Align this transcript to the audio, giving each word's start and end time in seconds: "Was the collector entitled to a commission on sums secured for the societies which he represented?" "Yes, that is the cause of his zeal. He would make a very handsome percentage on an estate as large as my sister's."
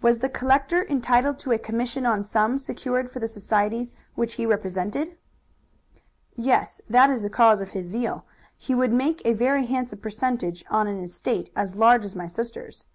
"Was 0.00 0.20
the 0.20 0.30
collector 0.30 0.86
entitled 0.88 1.38
to 1.40 1.52
a 1.52 1.58
commission 1.58 2.06
on 2.06 2.22
sums 2.22 2.64
secured 2.64 3.10
for 3.10 3.20
the 3.20 3.28
societies 3.28 3.92
which 4.14 4.36
he 4.36 4.46
represented?" 4.46 5.18
"Yes, 6.34 6.80
that 6.88 7.10
is 7.10 7.20
the 7.20 7.28
cause 7.28 7.60
of 7.60 7.72
his 7.72 7.84
zeal. 7.84 8.24
He 8.56 8.74
would 8.74 8.94
make 8.94 9.20
a 9.26 9.34
very 9.34 9.66
handsome 9.66 9.98
percentage 9.98 10.64
on 10.70 10.86
an 10.86 10.98
estate 11.04 11.50
as 11.54 11.76
large 11.76 12.06
as 12.06 12.16
my 12.16 12.26
sister's." 12.26 12.86